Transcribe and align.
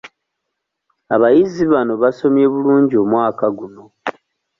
Abayizi 1.15 1.63
bano 1.73 1.93
basomye 2.03 2.45
bulungi 2.53 2.95
omwaka 3.03 3.45
guno. 3.57 3.83